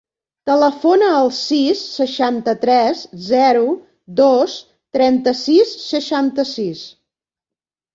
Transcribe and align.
Telefona 0.49 1.09
al 1.17 1.29
sis, 1.39 1.83
seixanta-tres, 1.99 3.05
zero, 3.29 3.63
dos, 4.25 4.59
trenta-sis, 5.01 5.79
seixanta-sis. 5.89 6.87